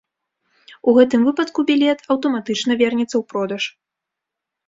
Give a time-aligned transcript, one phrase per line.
[0.91, 3.63] У гэтым выпадку білет аўтаматычна вернецца ў продаж.